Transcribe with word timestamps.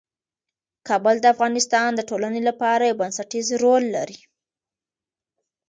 کابل 0.87 1.15
د 1.21 1.25
افغانستان 1.33 1.89
د 1.95 2.01
ټولنې 2.09 2.41
لپاره 2.49 2.83
یو 2.89 2.99
بنسټيز 3.01 3.47
رول 3.63 3.83
لري. 3.95 4.19